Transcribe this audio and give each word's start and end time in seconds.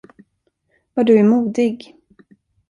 Vad 0.93 1.05
du 1.05 1.19
är 1.19 1.23
modig! 1.23 1.95